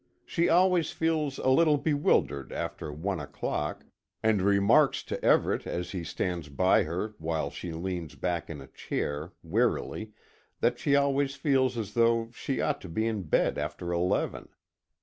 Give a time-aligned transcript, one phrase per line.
[0.25, 3.85] She always feels a little bewildered after one o'clock,
[4.23, 8.67] and remarks to Everet as he stands by her while she leans back in a
[8.69, 10.13] chair, wearily,
[10.59, 14.49] that she always feels as though she ought to be in bed after eleven.